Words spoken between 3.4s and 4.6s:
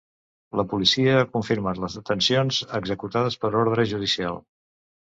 per ordre judicial.